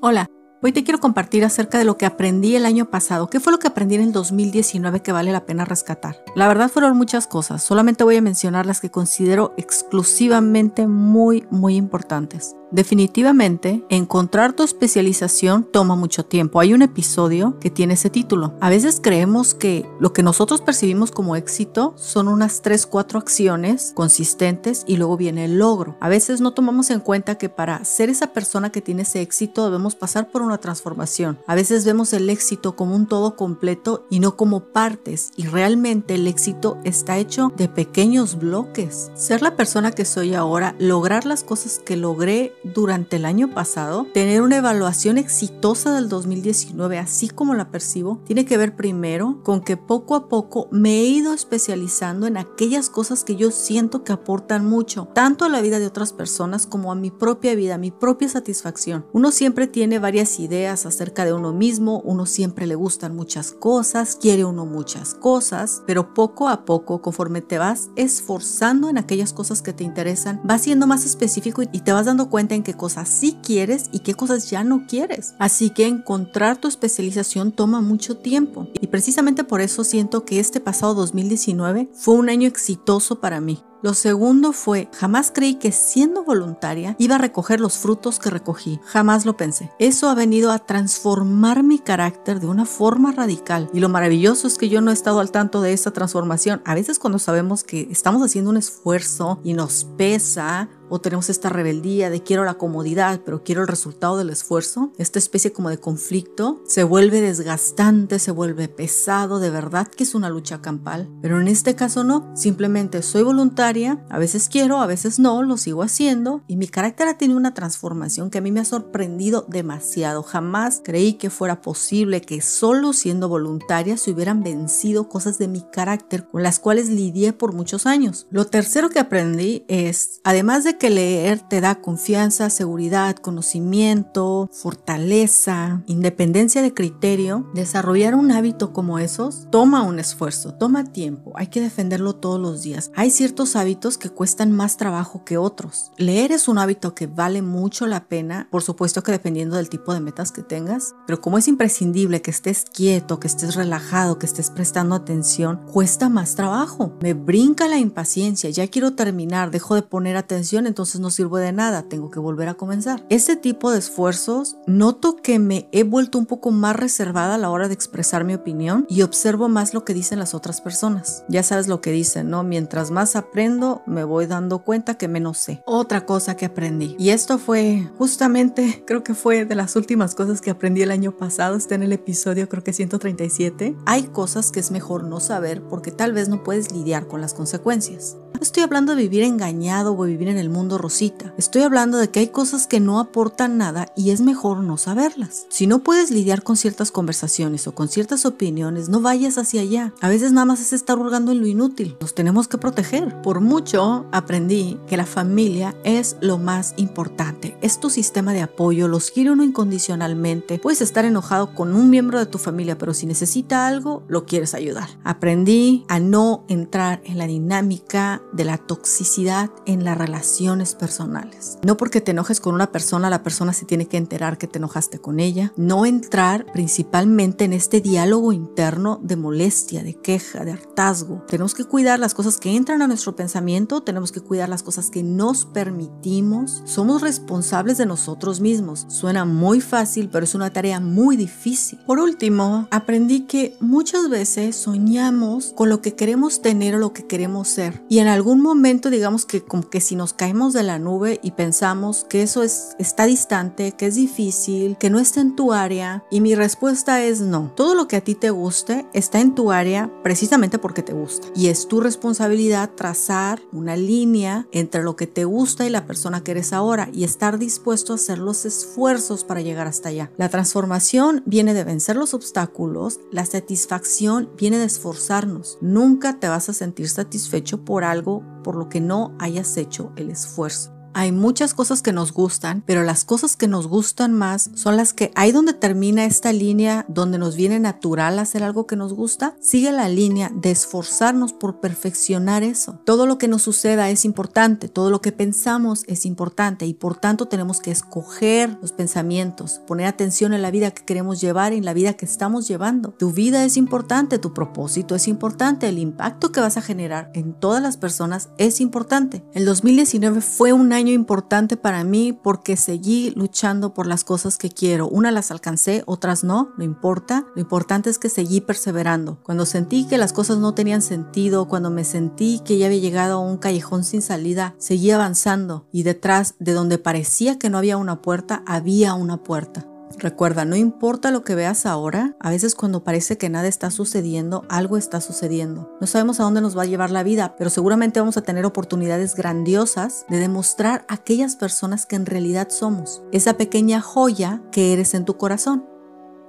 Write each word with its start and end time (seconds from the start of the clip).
Hola, 0.00 0.30
hoy 0.62 0.70
te 0.70 0.84
quiero 0.84 1.00
compartir 1.00 1.44
acerca 1.44 1.76
de 1.76 1.84
lo 1.84 1.98
que 1.98 2.06
aprendí 2.06 2.54
el 2.54 2.66
año 2.66 2.84
pasado. 2.84 3.28
¿Qué 3.28 3.40
fue 3.40 3.52
lo 3.52 3.58
que 3.58 3.66
aprendí 3.66 3.96
en 3.96 4.02
el 4.02 4.12
2019 4.12 5.02
que 5.02 5.10
vale 5.10 5.32
la 5.32 5.44
pena 5.44 5.64
rescatar? 5.64 6.22
La 6.36 6.46
verdad 6.46 6.70
fueron 6.70 6.96
muchas 6.96 7.26
cosas, 7.26 7.64
solamente 7.64 8.04
voy 8.04 8.14
a 8.14 8.22
mencionar 8.22 8.64
las 8.64 8.80
que 8.80 8.92
considero 8.92 9.54
exclusivamente 9.56 10.86
muy, 10.86 11.48
muy 11.50 11.74
importantes. 11.74 12.54
Definitivamente, 12.70 13.84
encontrar 13.88 14.52
tu 14.52 14.62
especialización 14.62 15.64
toma 15.64 15.96
mucho 15.96 16.24
tiempo. 16.24 16.60
Hay 16.60 16.74
un 16.74 16.82
episodio 16.82 17.58
que 17.60 17.70
tiene 17.70 17.94
ese 17.94 18.10
título. 18.10 18.54
A 18.60 18.68
veces 18.68 19.00
creemos 19.02 19.54
que 19.54 19.88
lo 20.00 20.12
que 20.12 20.22
nosotros 20.22 20.60
percibimos 20.60 21.10
como 21.10 21.34
éxito 21.34 21.94
son 21.96 22.28
unas 22.28 22.60
3, 22.60 22.86
4 22.86 23.18
acciones 23.18 23.92
consistentes 23.94 24.84
y 24.86 24.96
luego 24.96 25.16
viene 25.16 25.46
el 25.46 25.58
logro. 25.58 25.96
A 26.00 26.08
veces 26.08 26.40
no 26.40 26.52
tomamos 26.52 26.90
en 26.90 27.00
cuenta 27.00 27.36
que 27.36 27.48
para 27.48 27.84
ser 27.84 28.10
esa 28.10 28.32
persona 28.32 28.70
que 28.70 28.82
tiene 28.82 29.02
ese 29.02 29.22
éxito 29.22 29.64
debemos 29.64 29.94
pasar 29.94 30.30
por 30.30 30.42
una 30.42 30.58
transformación. 30.58 31.38
A 31.46 31.54
veces 31.54 31.84
vemos 31.86 32.12
el 32.12 32.28
éxito 32.28 32.76
como 32.76 32.94
un 32.94 33.06
todo 33.06 33.34
completo 33.36 34.06
y 34.10 34.20
no 34.20 34.36
como 34.36 34.60
partes 34.60 35.30
y 35.36 35.46
realmente 35.46 36.14
el 36.14 36.26
éxito 36.26 36.78
está 36.84 37.16
hecho 37.16 37.52
de 37.56 37.68
pequeños 37.68 38.38
bloques. 38.38 39.10
Ser 39.14 39.40
la 39.40 39.56
persona 39.56 39.92
que 39.92 40.04
soy 40.04 40.34
ahora, 40.34 40.74
lograr 40.78 41.24
las 41.24 41.44
cosas 41.44 41.80
que 41.84 41.96
logré 41.96 42.52
durante 42.64 43.16
el 43.16 43.24
año 43.24 43.54
pasado, 43.54 44.06
tener 44.12 44.42
una 44.42 44.56
evaluación 44.56 45.18
exitosa 45.18 45.94
del 45.94 46.08
2019, 46.08 46.98
así 46.98 47.28
como 47.28 47.54
la 47.54 47.70
percibo, 47.70 48.20
tiene 48.24 48.44
que 48.44 48.56
ver 48.56 48.76
primero 48.76 49.40
con 49.42 49.60
que 49.60 49.76
poco 49.76 50.14
a 50.14 50.28
poco 50.28 50.68
me 50.70 51.00
he 51.00 51.04
ido 51.04 51.32
especializando 51.32 52.26
en 52.26 52.36
aquellas 52.36 52.90
cosas 52.90 53.24
que 53.24 53.36
yo 53.36 53.50
siento 53.50 54.04
que 54.04 54.12
aportan 54.12 54.66
mucho, 54.66 55.08
tanto 55.14 55.44
a 55.44 55.48
la 55.48 55.60
vida 55.60 55.78
de 55.78 55.86
otras 55.86 56.12
personas 56.12 56.66
como 56.66 56.92
a 56.92 56.94
mi 56.94 57.10
propia 57.10 57.54
vida, 57.54 57.76
a 57.76 57.78
mi 57.78 57.90
propia 57.90 58.28
satisfacción. 58.28 59.06
Uno 59.12 59.30
siempre 59.30 59.66
tiene 59.66 59.98
varias 59.98 60.38
ideas 60.40 60.86
acerca 60.86 61.24
de 61.24 61.32
uno 61.32 61.52
mismo, 61.52 62.00
uno 62.04 62.26
siempre 62.26 62.66
le 62.66 62.74
gustan 62.74 63.14
muchas 63.14 63.52
cosas, 63.52 64.16
quiere 64.16 64.44
uno 64.44 64.66
muchas 64.66 65.14
cosas, 65.14 65.82
pero 65.86 66.14
poco 66.14 66.48
a 66.48 66.64
poco, 66.64 67.02
conforme 67.02 67.40
te 67.40 67.58
vas 67.58 67.90
esforzando 67.96 68.88
en 68.88 68.98
aquellas 68.98 69.32
cosas 69.32 69.62
que 69.62 69.72
te 69.72 69.84
interesan, 69.84 70.40
vas 70.44 70.62
siendo 70.62 70.86
más 70.86 71.04
específico 71.04 71.62
y 71.62 71.80
te 71.80 71.92
vas 71.92 72.06
dando 72.06 72.28
cuenta 72.28 72.47
en 72.54 72.62
qué 72.62 72.74
cosas 72.74 73.08
sí 73.08 73.38
quieres 73.42 73.90
y 73.92 74.00
qué 74.00 74.14
cosas 74.14 74.50
ya 74.50 74.64
no 74.64 74.86
quieres. 74.86 75.34
Así 75.38 75.70
que 75.70 75.86
encontrar 75.86 76.56
tu 76.58 76.68
especialización 76.68 77.52
toma 77.52 77.80
mucho 77.80 78.18
tiempo. 78.18 78.68
Y 78.80 78.88
precisamente 78.88 79.44
por 79.44 79.60
eso 79.60 79.84
siento 79.84 80.24
que 80.24 80.40
este 80.40 80.60
pasado 80.60 80.94
2019 80.94 81.88
fue 81.94 82.14
un 82.14 82.28
año 82.28 82.48
exitoso 82.48 83.20
para 83.20 83.40
mí. 83.40 83.62
Lo 83.80 83.94
segundo 83.94 84.52
fue, 84.52 84.90
jamás 84.92 85.30
creí 85.32 85.54
que 85.54 85.70
siendo 85.70 86.24
voluntaria 86.24 86.96
iba 86.98 87.14
a 87.14 87.18
recoger 87.18 87.60
los 87.60 87.78
frutos 87.78 88.18
que 88.18 88.28
recogí. 88.28 88.80
Jamás 88.84 89.24
lo 89.24 89.36
pensé. 89.36 89.70
Eso 89.78 90.08
ha 90.08 90.16
venido 90.16 90.50
a 90.50 90.58
transformar 90.58 91.62
mi 91.62 91.78
carácter 91.78 92.40
de 92.40 92.48
una 92.48 92.64
forma 92.64 93.12
radical. 93.12 93.70
Y 93.72 93.78
lo 93.78 93.88
maravilloso 93.88 94.48
es 94.48 94.58
que 94.58 94.68
yo 94.68 94.80
no 94.80 94.90
he 94.90 94.94
estado 94.94 95.20
al 95.20 95.30
tanto 95.30 95.62
de 95.62 95.72
esa 95.72 95.92
transformación. 95.92 96.60
A 96.64 96.74
veces 96.74 96.98
cuando 96.98 97.20
sabemos 97.20 97.62
que 97.62 97.86
estamos 97.88 98.20
haciendo 98.20 98.50
un 98.50 98.56
esfuerzo 98.56 99.38
y 99.44 99.52
nos 99.52 99.84
pesa, 99.96 100.68
o 100.88 101.00
tenemos 101.00 101.30
esta 101.30 101.48
rebeldía 101.48 102.10
de 102.10 102.22
quiero 102.22 102.44
la 102.44 102.54
comodidad, 102.54 103.20
pero 103.24 103.42
quiero 103.42 103.62
el 103.62 103.68
resultado 103.68 104.16
del 104.16 104.30
esfuerzo, 104.30 104.92
esta 104.98 105.18
especie 105.18 105.52
como 105.52 105.70
de 105.70 105.78
conflicto, 105.78 106.62
se 106.66 106.84
vuelve 106.84 107.20
desgastante, 107.20 108.18
se 108.18 108.30
vuelve 108.30 108.68
pesado, 108.68 109.38
de 109.38 109.50
verdad 109.50 109.88
que 109.88 110.04
es 110.04 110.14
una 110.14 110.30
lucha 110.30 110.60
campal, 110.60 111.08
pero 111.20 111.40
en 111.40 111.48
este 111.48 111.74
caso 111.74 112.04
no, 112.04 112.30
simplemente 112.34 113.02
soy 113.02 113.22
voluntaria, 113.22 114.04
a 114.08 114.18
veces 114.18 114.48
quiero, 114.48 114.78
a 114.78 114.86
veces 114.86 115.18
no, 115.18 115.42
lo 115.42 115.56
sigo 115.56 115.82
haciendo 115.82 116.42
y 116.46 116.56
mi 116.56 116.68
carácter 116.68 117.08
ha 117.08 117.18
tenido 117.18 117.38
una 117.38 117.54
transformación 117.54 118.30
que 118.30 118.38
a 118.38 118.40
mí 118.40 118.52
me 118.52 118.60
ha 118.60 118.64
sorprendido 118.64 119.46
demasiado, 119.48 120.22
jamás 120.22 120.80
creí 120.84 121.14
que 121.14 121.30
fuera 121.30 121.60
posible 121.60 122.20
que 122.20 122.40
solo 122.40 122.92
siendo 122.92 123.28
voluntaria 123.28 123.96
se 123.96 124.10
hubieran 124.10 124.42
vencido 124.42 125.08
cosas 125.08 125.38
de 125.38 125.48
mi 125.48 125.62
carácter 125.72 126.26
con 126.28 126.42
las 126.42 126.58
cuales 126.58 126.88
lidié 126.88 127.32
por 127.32 127.52
muchos 127.52 127.86
años. 127.86 128.26
Lo 128.30 128.46
tercero 128.46 128.88
que 128.88 128.98
aprendí 128.98 129.64
es, 129.68 130.20
además 130.24 130.64
de 130.64 130.77
que 130.78 130.90
leer 130.90 131.40
te 131.40 131.60
da 131.60 131.74
confianza, 131.74 132.50
seguridad, 132.50 133.16
conocimiento, 133.16 134.48
fortaleza, 134.52 135.82
independencia 135.86 136.62
de 136.62 136.72
criterio. 136.72 137.50
Desarrollar 137.52 138.14
un 138.14 138.30
hábito 138.30 138.72
como 138.72 138.98
esos 138.98 139.48
toma 139.50 139.82
un 139.82 139.98
esfuerzo, 139.98 140.54
toma 140.54 140.84
tiempo, 140.84 141.32
hay 141.34 141.48
que 141.48 141.60
defenderlo 141.60 142.14
todos 142.14 142.40
los 142.40 142.62
días. 142.62 142.92
Hay 142.94 143.10
ciertos 143.10 143.56
hábitos 143.56 143.98
que 143.98 144.10
cuestan 144.10 144.52
más 144.52 144.76
trabajo 144.76 145.24
que 145.24 145.36
otros. 145.36 145.90
Leer 145.96 146.30
es 146.30 146.46
un 146.46 146.58
hábito 146.58 146.94
que 146.94 147.08
vale 147.08 147.42
mucho 147.42 147.86
la 147.86 148.04
pena, 148.04 148.46
por 148.50 148.62
supuesto 148.62 149.02
que 149.02 149.12
dependiendo 149.12 149.56
del 149.56 149.68
tipo 149.68 149.92
de 149.92 150.00
metas 150.00 150.30
que 150.30 150.42
tengas, 150.42 150.94
pero 151.06 151.20
como 151.20 151.38
es 151.38 151.48
imprescindible 151.48 152.22
que 152.22 152.30
estés 152.30 152.64
quieto, 152.64 153.18
que 153.18 153.26
estés 153.26 153.56
relajado, 153.56 154.18
que 154.18 154.26
estés 154.26 154.50
prestando 154.50 154.94
atención, 154.94 155.60
cuesta 155.72 156.08
más 156.08 156.36
trabajo. 156.36 156.96
Me 157.00 157.14
brinca 157.14 157.66
la 157.66 157.78
impaciencia, 157.78 158.50
ya 158.50 158.68
quiero 158.68 158.94
terminar, 158.94 159.50
dejo 159.50 159.74
de 159.74 159.82
poner 159.82 160.16
atención 160.16 160.67
entonces 160.68 161.00
no 161.00 161.10
sirvo 161.10 161.38
de 161.38 161.52
nada, 161.52 161.82
tengo 161.82 162.10
que 162.10 162.20
volver 162.20 162.48
a 162.48 162.54
comenzar. 162.54 163.04
Ese 163.08 163.36
tipo 163.36 163.70
de 163.70 163.78
esfuerzos 163.78 164.56
noto 164.66 165.16
que 165.16 165.38
me 165.38 165.68
he 165.72 165.82
vuelto 165.82 166.18
un 166.18 166.26
poco 166.26 166.50
más 166.50 166.76
reservada 166.76 167.34
a 167.34 167.38
la 167.38 167.50
hora 167.50 167.68
de 167.68 167.74
expresar 167.74 168.24
mi 168.24 168.34
opinión 168.34 168.86
y 168.88 169.02
observo 169.02 169.48
más 169.48 169.74
lo 169.74 169.84
que 169.84 169.94
dicen 169.94 170.18
las 170.18 170.34
otras 170.34 170.60
personas. 170.60 171.24
Ya 171.28 171.42
sabes 171.42 171.68
lo 171.68 171.80
que 171.80 171.90
dicen, 171.90 172.30
¿no? 172.30 172.42
Mientras 172.42 172.90
más 172.90 173.16
aprendo, 173.16 173.82
me 173.86 174.04
voy 174.04 174.26
dando 174.26 174.60
cuenta 174.60 174.94
que 174.94 175.08
menos 175.08 175.38
sé. 175.38 175.62
Otra 175.66 176.06
cosa 176.06 176.36
que 176.36 176.46
aprendí, 176.46 176.94
y 176.98 177.10
esto 177.10 177.38
fue 177.38 177.90
justamente, 177.98 178.84
creo 178.86 179.02
que 179.02 179.14
fue 179.14 179.44
de 179.44 179.54
las 179.54 179.76
últimas 179.76 180.14
cosas 180.14 180.40
que 180.40 180.50
aprendí 180.50 180.82
el 180.82 180.90
año 180.90 181.16
pasado, 181.16 181.56
está 181.56 181.74
en 181.74 181.82
el 181.82 181.92
episodio 181.92 182.48
creo 182.48 182.62
que 182.62 182.72
137, 182.72 183.76
hay 183.86 184.04
cosas 184.04 184.50
que 184.50 184.60
es 184.60 184.70
mejor 184.70 185.04
no 185.04 185.20
saber 185.20 185.62
porque 185.62 185.90
tal 185.90 186.12
vez 186.12 186.28
no 186.28 186.42
puedes 186.42 186.72
lidiar 186.72 187.06
con 187.06 187.20
las 187.20 187.34
consecuencias. 187.34 188.16
No 188.38 188.44
estoy 188.44 188.62
hablando 188.62 188.94
de 188.94 189.02
vivir 189.02 189.24
engañado 189.24 189.96
o 189.98 190.04
vivir 190.04 190.28
en 190.28 190.38
el 190.38 190.48
mundo 190.48 190.78
rosita. 190.78 191.34
Estoy 191.36 191.62
hablando 191.62 191.98
de 191.98 192.08
que 192.08 192.20
hay 192.20 192.28
cosas 192.28 192.68
que 192.68 192.78
no 192.78 193.00
aportan 193.00 193.58
nada 193.58 193.92
y 193.96 194.10
es 194.10 194.20
mejor 194.20 194.58
no 194.58 194.76
saberlas. 194.76 195.46
Si 195.48 195.66
no 195.66 195.80
puedes 195.80 196.12
lidiar 196.12 196.44
con 196.44 196.56
ciertas 196.56 196.92
conversaciones 196.92 197.66
o 197.66 197.74
con 197.74 197.88
ciertas 197.88 198.24
opiniones, 198.26 198.88
no 198.88 199.00
vayas 199.00 199.38
hacia 199.38 199.62
allá. 199.62 199.92
A 200.00 200.08
veces 200.08 200.30
nada 200.30 200.44
más 200.44 200.60
es 200.60 200.72
estar 200.72 201.00
hurgando 201.00 201.32
en 201.32 201.40
lo 201.40 201.48
inútil. 201.48 201.96
Nos 202.00 202.14
tenemos 202.14 202.46
que 202.46 202.58
proteger. 202.58 203.20
Por 203.22 203.40
mucho 203.40 204.06
aprendí 204.12 204.78
que 204.86 204.96
la 204.96 205.06
familia 205.06 205.74
es 205.82 206.16
lo 206.20 206.38
más 206.38 206.74
importante. 206.76 207.58
Es 207.60 207.80
tu 207.80 207.90
sistema 207.90 208.34
de 208.34 208.42
apoyo, 208.42 208.86
los 208.86 209.10
quiere 209.10 209.32
uno 209.32 209.42
incondicionalmente. 209.42 210.60
Puedes 210.60 210.80
estar 210.80 211.04
enojado 211.04 211.56
con 211.56 211.74
un 211.74 211.90
miembro 211.90 212.20
de 212.20 212.26
tu 212.26 212.38
familia, 212.38 212.78
pero 212.78 212.94
si 212.94 213.06
necesita 213.06 213.66
algo, 213.66 214.04
lo 214.06 214.26
quieres 214.26 214.54
ayudar. 214.54 214.90
Aprendí 215.02 215.84
a 215.88 215.98
no 215.98 216.44
entrar 216.46 217.00
en 217.04 217.18
la 217.18 217.26
dinámica 217.26 218.22
de 218.32 218.44
la 218.44 218.58
toxicidad 218.58 219.50
en 219.66 219.84
las 219.84 219.96
relaciones 219.96 220.74
personales. 220.74 221.58
No 221.62 221.76
porque 221.76 222.00
te 222.00 222.12
enojes 222.12 222.40
con 222.40 222.54
una 222.54 222.72
persona, 222.72 223.10
la 223.10 223.22
persona 223.22 223.52
se 223.52 223.64
tiene 223.64 223.86
que 223.86 223.96
enterar 223.96 224.38
que 224.38 224.46
te 224.46 224.58
enojaste 224.58 224.98
con 224.98 225.20
ella. 225.20 225.52
No 225.56 225.86
entrar 225.86 226.46
principalmente 226.52 227.44
en 227.44 227.52
este 227.52 227.80
diálogo 227.80 228.32
interno 228.32 229.00
de 229.02 229.16
molestia, 229.16 229.82
de 229.82 229.94
queja, 229.94 230.44
de 230.44 230.52
hartazgo. 230.52 231.24
Tenemos 231.28 231.54
que 231.54 231.64
cuidar 231.64 231.98
las 231.98 232.14
cosas 232.14 232.38
que 232.38 232.54
entran 232.54 232.82
a 232.82 232.86
nuestro 232.88 233.16
pensamiento, 233.16 233.82
tenemos 233.82 234.12
que 234.12 234.20
cuidar 234.20 234.48
las 234.48 234.62
cosas 234.62 234.90
que 234.90 235.02
nos 235.02 235.44
permitimos. 235.46 236.62
Somos 236.64 237.02
responsables 237.02 237.78
de 237.78 237.86
nosotros 237.86 238.40
mismos. 238.40 238.86
Suena 238.88 239.24
muy 239.24 239.60
fácil, 239.60 240.08
pero 240.10 240.24
es 240.24 240.34
una 240.34 240.52
tarea 240.52 240.80
muy 240.80 241.16
difícil. 241.16 241.78
Por 241.86 241.98
último, 241.98 242.68
aprendí 242.70 243.26
que 243.26 243.56
muchas 243.60 244.08
veces 244.08 244.56
soñamos 244.56 245.52
con 245.56 245.68
lo 245.68 245.80
que 245.80 245.94
queremos 245.94 246.42
tener 246.42 246.74
o 246.74 246.78
lo 246.78 246.92
que 246.92 247.06
queremos 247.06 247.48
ser. 247.48 247.82
Y 247.88 247.98
en 247.98 248.08
algún 248.18 248.40
momento 248.40 248.90
digamos 248.90 249.26
que 249.26 249.44
como 249.44 249.70
que 249.70 249.80
si 249.80 249.94
nos 249.94 250.12
caemos 250.12 250.52
de 250.52 250.64
la 250.64 250.80
nube 250.80 251.20
y 251.22 251.30
pensamos 251.30 252.04
que 252.08 252.22
eso 252.22 252.42
es, 252.42 252.74
está 252.80 253.06
distante, 253.06 253.72
que 253.72 253.86
es 253.86 253.94
difícil, 253.94 254.76
que 254.76 254.90
no 254.90 254.98
está 254.98 255.20
en 255.20 255.36
tu 255.36 255.52
área, 255.52 256.04
y 256.10 256.20
mi 256.20 256.34
respuesta 256.34 257.04
es 257.04 257.20
no. 257.20 257.52
Todo 257.54 257.76
lo 257.76 257.86
que 257.86 257.94
a 257.94 258.00
ti 258.00 258.16
te 258.16 258.30
guste 258.30 258.86
está 258.92 259.20
en 259.20 259.36
tu 259.36 259.52
área 259.52 259.88
precisamente 260.02 260.58
porque 260.58 260.82
te 260.82 260.94
gusta. 260.94 261.28
Y 261.36 261.46
es 261.46 261.68
tu 261.68 261.80
responsabilidad 261.80 262.70
trazar 262.74 263.40
una 263.52 263.76
línea 263.76 264.48
entre 264.50 264.82
lo 264.82 264.96
que 264.96 265.06
te 265.06 265.24
gusta 265.24 265.64
y 265.64 265.70
la 265.70 265.86
persona 265.86 266.24
que 266.24 266.32
eres 266.32 266.52
ahora 266.52 266.88
y 266.92 267.04
estar 267.04 267.38
dispuesto 267.38 267.92
a 267.92 267.96
hacer 267.96 268.18
los 268.18 268.44
esfuerzos 268.44 269.22
para 269.22 269.42
llegar 269.42 269.68
hasta 269.68 269.90
allá. 269.90 270.10
La 270.16 270.28
transformación 270.28 271.22
viene 271.24 271.54
de 271.54 271.62
vencer 271.62 271.94
los 271.94 272.14
obstáculos, 272.14 272.98
la 273.12 273.24
satisfacción 273.24 274.28
viene 274.36 274.58
de 274.58 274.64
esforzarnos. 274.64 275.56
Nunca 275.60 276.18
te 276.18 276.26
vas 276.26 276.48
a 276.48 276.52
sentir 276.52 276.88
satisfecho 276.88 277.64
por 277.64 277.84
algo 277.84 278.07
por 278.42 278.56
lo 278.56 278.68
que 278.68 278.80
no 278.80 279.14
hayas 279.18 279.56
hecho 279.56 279.92
el 279.96 280.10
esfuerzo. 280.10 280.77
Hay 280.94 281.12
muchas 281.12 281.54
cosas 281.54 281.82
que 281.82 281.92
nos 281.92 282.12
gustan, 282.12 282.62
pero 282.66 282.82
las 282.82 283.04
cosas 283.04 283.36
que 283.36 283.46
nos 283.46 283.68
gustan 283.68 284.12
más 284.14 284.50
son 284.54 284.76
las 284.76 284.92
que 284.92 285.12
ahí 285.14 285.32
donde 285.32 285.52
termina 285.52 286.04
esta 286.04 286.32
línea, 286.32 286.84
donde 286.88 287.18
nos 287.18 287.36
viene 287.36 287.60
natural 287.60 288.18
hacer 288.18 288.42
algo 288.42 288.66
que 288.66 288.76
nos 288.76 288.94
gusta, 288.94 289.34
sigue 289.40 289.70
la 289.70 289.88
línea 289.88 290.30
de 290.34 290.50
esforzarnos 290.50 291.32
por 291.32 291.60
perfeccionar 291.60 292.42
eso. 292.42 292.80
Todo 292.84 293.06
lo 293.06 293.18
que 293.18 293.28
nos 293.28 293.42
suceda 293.42 293.90
es 293.90 294.04
importante, 294.04 294.68
todo 294.68 294.90
lo 294.90 295.00
que 295.00 295.12
pensamos 295.12 295.84
es 295.86 296.06
importante 296.06 296.66
y 296.66 296.74
por 296.74 296.96
tanto 296.96 297.26
tenemos 297.26 297.60
que 297.60 297.70
escoger 297.70 298.58
los 298.60 298.72
pensamientos, 298.72 299.60
poner 299.66 299.86
atención 299.86 300.32
en 300.32 300.42
la 300.42 300.50
vida 300.50 300.70
que 300.70 300.84
queremos 300.84 301.20
llevar 301.20 301.52
y 301.52 301.58
en 301.58 301.64
la 301.64 301.74
vida 301.74 301.94
que 301.94 302.06
estamos 302.06 302.48
llevando. 302.48 302.90
Tu 302.98 303.12
vida 303.12 303.44
es 303.44 303.56
importante, 303.56 304.18
tu 304.18 304.34
propósito 304.34 304.94
es 304.94 305.06
importante, 305.06 305.68
el 305.68 305.78
impacto 305.78 306.32
que 306.32 306.40
vas 306.40 306.56
a 306.56 306.62
generar 306.62 307.10
en 307.14 307.34
todas 307.34 307.62
las 307.62 307.76
personas 307.76 308.30
es 308.38 308.60
importante. 308.60 309.24
El 309.34 309.44
2019 309.44 310.20
fue 310.20 310.52
un 310.52 310.72
año 310.72 310.77
importante 310.86 311.56
para 311.56 311.82
mí 311.84 312.12
porque 312.12 312.56
seguí 312.56 313.10
luchando 313.10 313.74
por 313.74 313.86
las 313.86 314.04
cosas 314.04 314.36
que 314.36 314.50
quiero. 314.50 314.88
Unas 314.88 315.12
las 315.12 315.30
alcancé, 315.30 315.82
otras 315.86 316.24
no, 316.24 316.52
no 316.56 316.64
importa. 316.64 317.26
Lo 317.34 317.40
importante 317.40 317.90
es 317.90 317.98
que 317.98 318.08
seguí 318.08 318.40
perseverando. 318.40 319.18
Cuando 319.22 319.46
sentí 319.46 319.86
que 319.86 319.98
las 319.98 320.12
cosas 320.12 320.38
no 320.38 320.54
tenían 320.54 320.82
sentido, 320.82 321.48
cuando 321.48 321.70
me 321.70 321.84
sentí 321.84 322.40
que 322.44 322.58
ya 322.58 322.66
había 322.66 322.78
llegado 322.78 323.18
a 323.18 323.20
un 323.20 323.38
callejón 323.38 323.84
sin 323.84 324.02
salida, 324.02 324.54
seguí 324.58 324.90
avanzando 324.90 325.66
y 325.72 325.82
detrás 325.82 326.34
de 326.38 326.52
donde 326.52 326.78
parecía 326.78 327.38
que 327.38 327.50
no 327.50 327.58
había 327.58 327.76
una 327.76 328.02
puerta, 328.02 328.42
había 328.46 328.94
una 328.94 329.22
puerta. 329.22 329.66
Recuerda, 329.96 330.44
no 330.44 330.56
importa 330.56 331.10
lo 331.10 331.24
que 331.24 331.34
veas 331.34 331.66
ahora, 331.66 332.14
a 332.20 332.30
veces 332.30 332.54
cuando 332.54 332.84
parece 332.84 333.16
que 333.16 333.28
nada 333.28 333.48
está 333.48 333.70
sucediendo, 333.70 334.44
algo 334.48 334.76
está 334.76 335.00
sucediendo. 335.00 335.74
No 335.80 335.86
sabemos 335.86 336.20
a 336.20 336.24
dónde 336.24 336.40
nos 336.40 336.56
va 336.56 336.62
a 336.62 336.66
llevar 336.66 336.90
la 336.90 337.02
vida, 337.02 337.34
pero 337.36 337.50
seguramente 337.50 338.00
vamos 338.00 338.16
a 338.16 338.22
tener 338.22 338.44
oportunidades 338.44 339.14
grandiosas 339.14 340.04
de 340.08 340.18
demostrar 340.18 340.84
a 340.88 340.94
aquellas 340.94 341.36
personas 341.36 341.86
que 341.86 341.96
en 341.96 342.06
realidad 342.06 342.48
somos, 342.50 343.02
esa 343.12 343.36
pequeña 343.36 343.80
joya 343.80 344.42
que 344.52 344.72
eres 344.72 344.94
en 344.94 345.04
tu 345.04 345.16
corazón. 345.16 345.64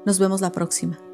Nos 0.06 0.20
vemos 0.20 0.42
la 0.42 0.52
próxima. 0.52 1.09